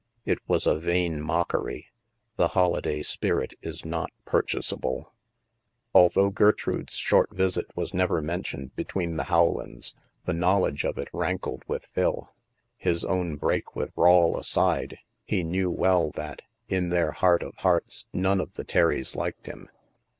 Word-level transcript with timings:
It 0.25 0.39
was 0.47 0.65
a 0.65 0.79
vain 0.79 1.21
mockery. 1.21 1.89
The 2.35 2.47
holiday 2.57 3.03
spirit 3.03 3.53
is 3.61 3.85
not 3.85 4.09
purchasable. 4.25 5.13
Although 5.93 6.31
Gertrude's 6.31 6.95
short 6.95 7.31
visit 7.35 7.67
was 7.75 7.93
never 7.93 8.19
men 8.19 8.41
tioned 8.41 8.71
between 8.75 9.17
the 9.17 9.25
Howlands, 9.25 9.93
the 10.25 10.33
knowledge 10.33 10.85
of 10.85 10.97
it 10.97 11.07
rankled 11.13 11.61
with 11.67 11.85
Phil. 11.85 12.33
His 12.77 13.05
own 13.05 13.35
break 13.35 13.75
with 13.75 13.91
Rawle 13.95 14.39
aside, 14.39 14.97
he 15.23 15.43
knew 15.43 15.69
well 15.69 16.09
that, 16.09 16.41
in 16.67 16.89
their 16.89 17.11
heart 17.11 17.43
of 17.43 17.53
hearts, 17.57 18.07
none 18.11 18.39
of 18.41 18.53
the 18.55 18.63
Terrys 18.63 19.15
liked 19.15 19.45
him. 19.45 19.69